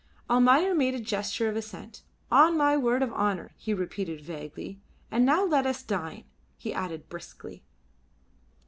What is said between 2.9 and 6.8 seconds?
of honour," he repeated vaguely. "And now let us dine," he